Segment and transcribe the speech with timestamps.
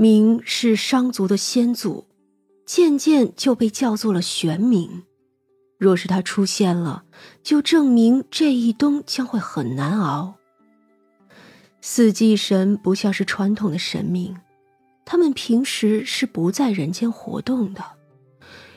[0.00, 2.06] 明是商族的先祖，
[2.64, 4.88] 渐渐就被叫做了玄冥。
[5.76, 7.02] 若是他出现了，
[7.42, 10.36] 就证明这一冬将会很难熬。
[11.80, 14.36] 四季神不像是传统的神明，
[15.04, 17.82] 他们平时是不在人间活动的，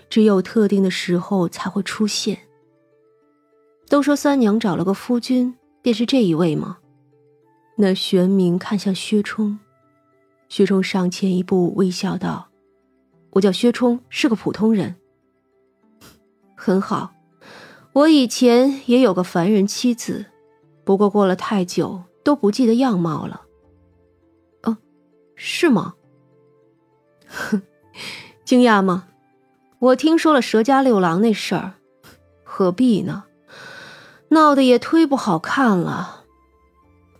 [0.09, 2.39] 只有特定的时候才会出现。
[3.87, 6.79] 都说三娘找了个夫君，便是这一位吗？
[7.77, 9.59] 那玄冥看向薛冲，
[10.51, 12.49] 薛冲上前一步，微笑道
[13.31, 14.97] ：“我叫薛冲，是个普通人。”
[16.57, 17.13] 很好，
[17.93, 20.25] 我以前也有个凡人妻子，
[20.83, 23.43] 不过过了太久都不记得样貌了。
[24.63, 24.75] 哦，
[25.35, 25.93] 是吗？
[27.29, 27.61] 哼，
[28.43, 29.07] 惊讶吗？
[29.79, 31.75] 我听说了佘家六郎那事儿，
[32.43, 33.23] 何必呢？
[34.27, 36.25] 闹得也忒不好看了。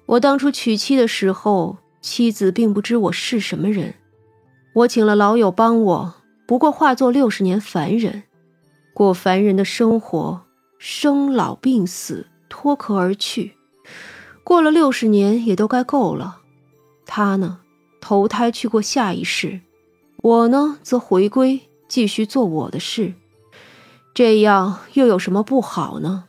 [0.05, 3.94] 我当初娶妻的时候，妻子并不知我是什么人，
[4.73, 6.16] 我请了老友帮我，
[6.48, 8.23] 不过化作六十年凡人。
[8.94, 10.42] 过凡人的生活，
[10.78, 13.53] 生老病死，脱壳而去。
[14.44, 16.40] 过了六十年，也都该够了。
[17.06, 17.59] 他呢，
[18.02, 19.62] 投胎去过下一世；
[20.23, 23.14] 我呢，则回归，继续做我的事。
[24.14, 26.25] 这样又有什么不好呢？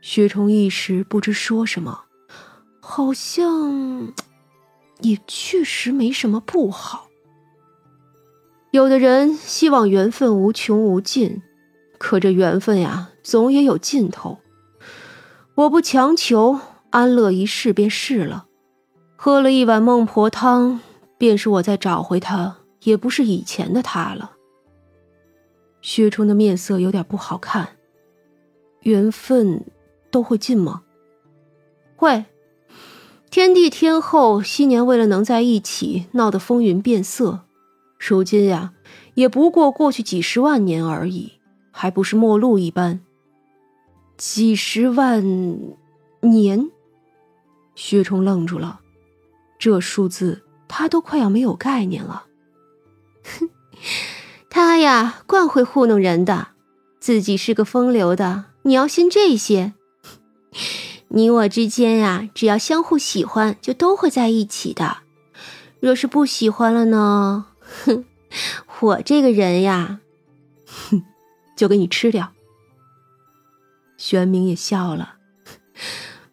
[0.00, 2.04] 薛冲一时不知说什么，
[2.84, 4.12] 好像
[5.02, 7.08] 也确实没什么不好。
[8.72, 11.42] 有的人希望缘分无穷无尽，
[11.96, 14.40] 可这缘分呀，总也有尽头。
[15.54, 16.58] 我不强求，
[16.90, 18.46] 安乐一世便是了。
[19.14, 20.80] 喝了一碗孟婆汤，
[21.16, 24.32] 便是我再找回他，也不是以前的他了。
[25.80, 27.76] 薛冲的面色有点不好看。
[28.80, 29.64] 缘分
[30.10, 30.82] 都会尽吗？
[31.94, 32.24] 会。
[33.32, 37.46] 天帝天后昔年为了能在一起，闹得风云变色。
[37.98, 38.74] 如今呀，
[39.14, 41.32] 也不过过去几十万年而已，
[41.70, 43.00] 还不是陌路一般。
[44.18, 45.24] 几十万
[46.20, 46.70] 年，
[47.74, 48.80] 薛冲愣住了，
[49.58, 52.26] 这数字他都快要没有概念了。
[53.24, 53.48] 哼，
[54.50, 56.48] 他呀，惯会糊弄人的，
[57.00, 59.72] 自己是个风流的，你要信这些？
[61.14, 64.98] 你我之间呀，只要相互喜欢，就都会在一起的。
[65.78, 67.46] 若是不喜欢了呢？
[67.60, 68.06] 哼，
[68.80, 70.00] 我这个人呀，
[70.66, 71.02] 哼，
[71.54, 72.32] 就给你吃掉。
[73.98, 75.16] 玄冥也笑了，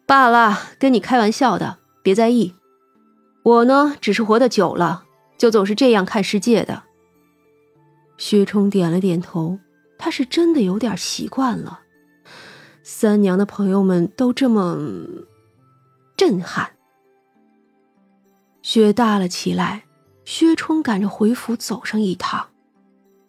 [0.06, 2.54] 罢了，跟你开玩笑的，别在意。
[3.42, 5.04] 我呢，只是活得久了，
[5.36, 6.84] 就总是这样看世界的。
[8.16, 9.58] 薛冲点了点头，
[9.98, 11.80] 他是真的有点习惯了。
[12.92, 14.76] 三娘的朋友们都这么
[16.16, 16.72] 震撼，
[18.62, 19.84] 雪大了起来。
[20.24, 22.48] 薛冲赶着回府走上一趟，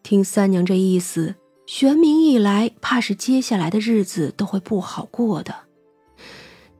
[0.02, 1.36] 听三娘这意思，
[1.68, 5.54] 玄冥一来，怕是接下来的日子都会不好过的。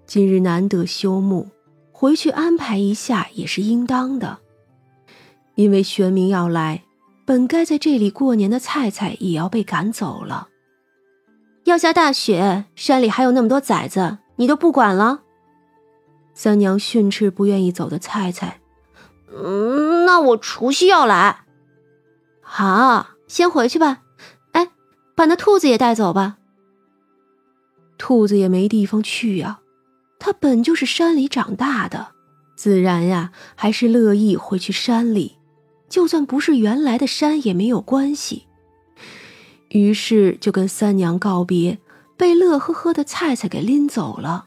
[0.08, 1.46] 今日难得休沐，
[1.92, 4.40] 回去安排一下也是应当的。
[5.54, 6.84] 因为玄冥要来，
[7.26, 10.48] 本该在这里过年的菜菜也要被赶走了。
[11.66, 15.22] 要下大雪，山里还有那么多崽子，你都不管了？
[16.34, 18.60] 三娘训斥不愿意走的菜菜。
[19.32, 21.46] 嗯，那我除夕要来。
[22.42, 24.02] 好，先回去吧。
[24.54, 24.70] 哎，
[25.16, 26.38] 把那兔子也带走吧。
[27.98, 29.60] 兔子也没地方去呀，
[30.18, 32.08] 它本就是山里长大的，
[32.56, 35.38] 自然呀，还是乐意回去山里。
[35.88, 38.48] 就算不是原来的山也没有关系。
[39.72, 41.80] 于是就跟三娘告别，
[42.18, 44.46] 被乐呵呵的菜菜给拎走了。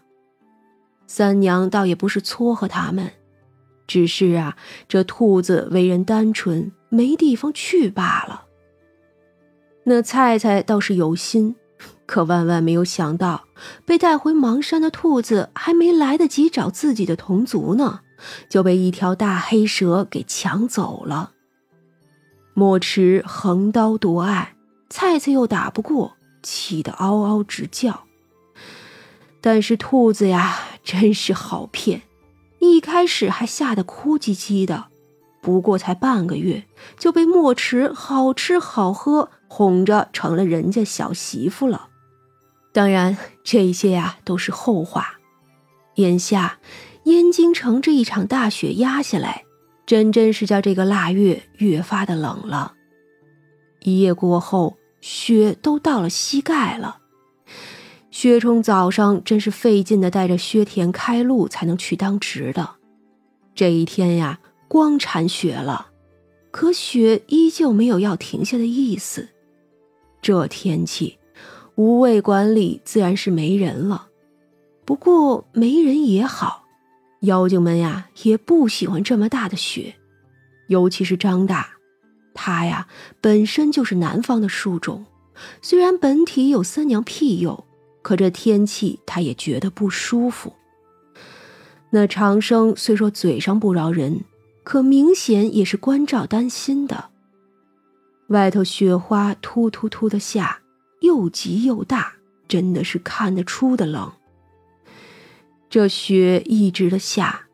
[1.07, 3.11] 三娘倒也不是撮合他们。
[3.87, 4.57] 只是啊，
[4.89, 8.47] 这兔子为人单纯，没地方去罢了。
[9.85, 11.57] 那菜菜倒是有心，
[12.07, 13.45] 可万万没有想到，
[13.85, 18.01] 被带回邙山的兔子还没来得及找自己的同族呢，
[18.49, 21.33] 就被一条大黑蛇给抢走了。
[22.55, 24.54] 墨池横刀夺爱，
[24.89, 28.05] 菜菜又打不过，气得嗷嗷直叫。
[29.41, 32.03] 但是兔子呀，真是好骗。
[32.61, 34.87] 一开始还吓得哭唧唧的，
[35.43, 36.65] 不过才半个月，
[36.99, 41.89] 就被墨池好吃好喝哄着成了人家小媳妇了。
[42.73, 45.19] 当然，这些呀都是后话。
[45.97, 46.59] 眼下
[47.05, 49.45] 燕京城这一场大雪压下来，
[49.85, 52.74] 真真是叫这个腊月越发的冷了。
[53.85, 56.99] 一夜过后，雪都到了膝盖了。
[58.11, 62.77] 薛冲早上真是费劲的带着薛田开路才能去当值的，
[63.55, 65.89] 这一天呀，光铲雪了，
[66.51, 69.29] 可雪依旧没有要停下的意思。
[70.23, 71.19] 这天气，
[71.75, 74.09] 无卫馆里自然是没人了。
[74.87, 76.65] 不过没人也好，
[77.21, 79.97] 妖精们呀也不喜欢这么大的雪，
[80.69, 81.74] 尤其是张大，
[82.35, 82.89] 他呀
[83.21, 85.07] 本身就是南方的树种，
[85.63, 87.65] 虽然本体有三娘庇佑，
[88.03, 90.53] 可这天气他也觉得不舒服。
[91.91, 94.25] 那长生虽说嘴上不饶人，
[94.65, 97.11] 可明显也是关照担心的。
[98.29, 100.61] 外头雪花突突突的下，
[101.01, 102.15] 又急又大，
[102.49, 104.11] 真的是看得出的冷。
[105.71, 107.47] 这雪一直的下，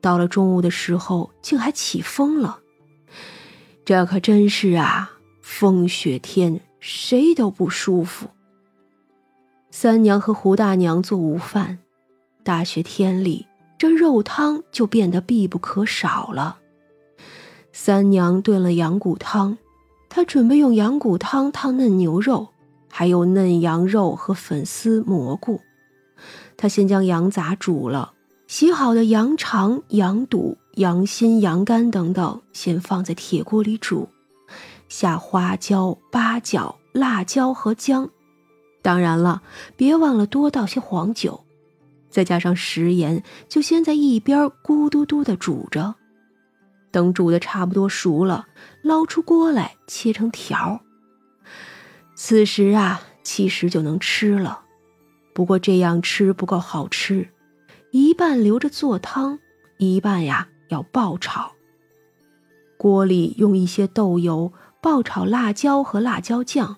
[0.00, 2.60] 到了中午的时候，竟还起风了。
[3.84, 5.10] 这可真是啊，
[5.40, 8.28] 风雪天，谁都不舒服。
[9.70, 11.78] 三娘和胡大娘做午饭，
[12.44, 13.46] 大雪天里，
[13.78, 16.58] 这肉汤就变得必不可少了。
[17.72, 19.58] 三娘炖了羊骨汤，
[20.08, 22.48] 她准备用羊骨汤烫嫩牛肉，
[22.88, 25.60] 还有嫩羊肉和粉丝蘑菇。
[26.56, 28.12] 她先将羊杂煮了，
[28.50, 34.08] 洗好的羊肠、羊肚、羊心、羊肝等等，先放在铁锅里煮，
[34.88, 38.10] 下花椒、八角、辣椒和姜，
[38.82, 39.40] 当然了，
[39.76, 41.44] 别忘了多倒些黄酒，
[42.10, 45.94] 再加上食盐，就先在一边咕嘟嘟的煮着。
[46.90, 48.48] 等煮的差不多熟了，
[48.82, 50.80] 捞出锅来切成条。
[52.16, 54.62] 此时啊，其实就能吃了。
[55.32, 57.28] 不过这样吃不够好吃，
[57.90, 59.38] 一半留着做汤，
[59.78, 61.52] 一半呀要爆炒。
[62.76, 66.76] 锅里用一些豆油爆炒辣椒和辣椒酱，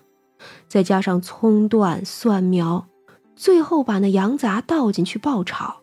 [0.67, 2.87] 再加上葱段、蒜苗，
[3.35, 5.81] 最后把那羊杂倒进去爆炒，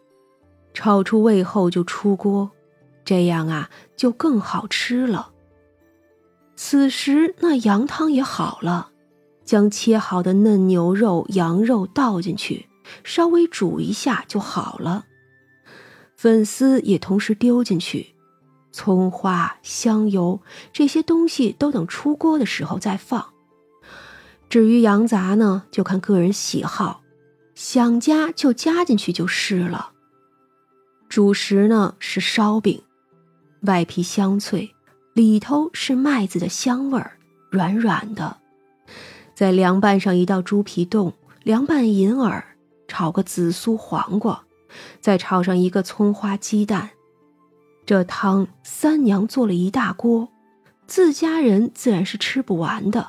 [0.74, 2.50] 炒出味后就出锅，
[3.04, 5.30] 这样啊就更好吃了。
[6.56, 8.88] 此时那羊汤也好了。
[9.42, 12.68] 将切好的嫩牛肉、羊肉倒进去，
[13.02, 15.06] 稍微煮一下就好了。
[16.22, 18.14] 粉丝也同时丢进去，
[18.72, 23.30] 葱花、香油这些东西都等出锅的时候再放。
[24.50, 27.00] 至于羊杂呢，就看个人喜好，
[27.54, 29.92] 想加就加进去就是了。
[31.08, 32.82] 主食呢是烧饼，
[33.62, 34.74] 外皮香脆，
[35.14, 37.12] 里头是麦子的香味儿，
[37.50, 38.36] 软软的。
[39.34, 41.14] 再凉拌上一道猪皮冻，
[41.44, 42.44] 凉拌银耳，
[42.86, 44.44] 炒个紫苏黄瓜，
[45.00, 46.90] 再炒上一个葱花鸡蛋。
[47.86, 50.28] 这汤三娘做了一大锅，
[50.86, 53.08] 自家人自然是吃不完的。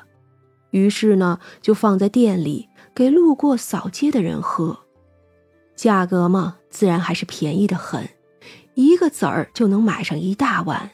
[0.71, 4.79] 于是呢，就放在店里给路过扫街的人喝。
[5.75, 8.07] 价格嘛，自然还是便宜的很，
[8.73, 10.91] 一个子儿就能买上一大碗，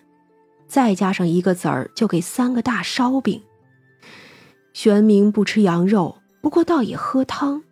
[0.68, 3.44] 再加上一个子儿就给三个大烧饼。
[4.74, 7.64] 玄冥不吃羊肉，不过倒也喝汤。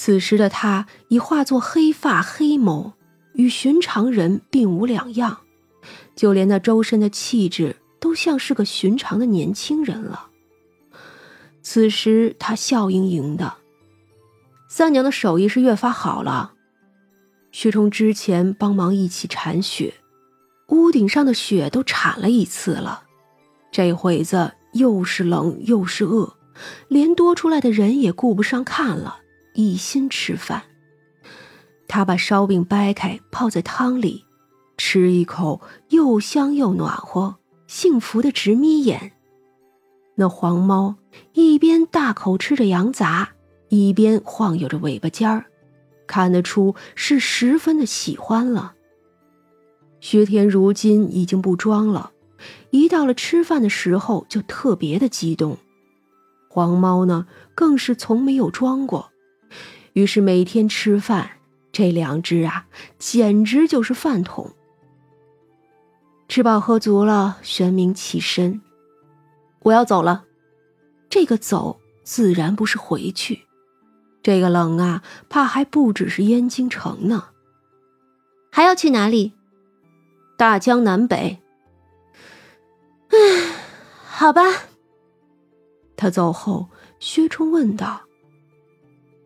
[0.00, 2.92] 此时的他已化作黑发黑眸，
[3.32, 5.38] 与寻常人并无两样，
[6.14, 10.28] 就连那周身的气质都像是个寻常的年轻人了。
[11.62, 13.54] 此时他笑盈盈的，
[14.68, 16.52] 三娘的手艺是越发好了。
[17.50, 19.94] 薛冲之前帮忙一起铲雪，
[20.68, 23.02] 屋顶上的雪都铲了一次了，
[23.72, 24.52] 这会子。
[24.74, 26.36] 又是冷又是饿，
[26.86, 29.22] 连多出来的人也顾不上看了，
[29.58, 30.62] 一心吃饭。
[31.88, 34.24] 他把烧饼掰开，泡在汤里，
[34.76, 37.34] 吃一口又香又暖和，
[37.66, 39.14] 幸福的直眯眼。
[40.14, 40.94] 那黄猫
[41.32, 43.30] 一边大口吃着羊杂，
[43.68, 45.46] 一边晃悠着尾巴尖儿，
[46.06, 48.74] 看得出是十分的喜欢了。
[49.98, 52.12] 薛田如今已经不装了。
[52.70, 55.58] 一到了吃饭的时候，就特别的激动。
[56.48, 59.10] 黄猫呢，更是从没有装过。
[59.98, 61.28] 于是每天吃饭，
[61.72, 62.66] 这两只啊，
[63.00, 64.52] 简直就是饭桶。
[66.28, 68.60] 吃饱喝足了，玄冥起身，
[69.64, 70.24] 我要走了。
[71.10, 73.40] 这个走自然不是回去，
[74.22, 77.30] 这个冷啊，怕还不只是燕京城呢。
[78.52, 79.32] 还要去哪里？
[80.36, 81.40] 大江南北。
[83.08, 83.16] 唉，
[84.06, 84.42] 好吧。
[85.96, 86.68] 他走后，
[87.00, 88.02] 薛冲问道：“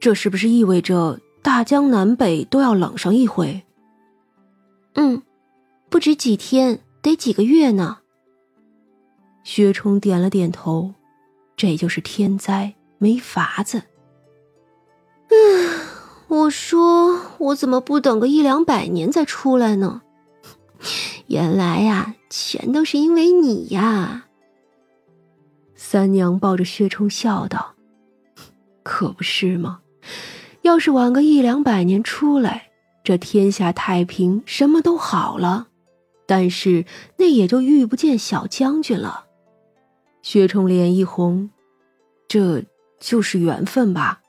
[0.03, 3.63] 这是不是意味着大江南北都要冷上一回
[4.97, 5.23] ？”“嗯，
[5.89, 7.99] 不止几天，得几个月呢。”
[9.45, 10.95] 薛冲点了点头
[11.57, 13.85] ：“这就是天灾，没法子。
[15.31, 15.37] ”“唉，
[16.27, 20.03] 我说我怎么不等个一两百年再出来呢？”
[21.29, 24.27] 原来呀，全都是因为你呀！
[25.77, 27.77] 三娘抱着薛冲笑道
[28.83, 29.79] ：“可不是吗？
[30.63, 32.71] 要是晚个一两百年出来，
[33.05, 35.69] 这天下太平，什么都好了。
[36.27, 36.87] 但是
[37.19, 39.27] 那也就遇不见小将军了。”
[40.23, 41.51] 薛崇脸一红
[42.29, 42.65] ：“这
[43.01, 44.21] 就是缘分吧？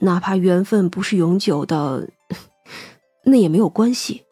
[0.00, 2.08] 哪怕缘分不是永久的，
[3.24, 4.22] 那也没有关系。”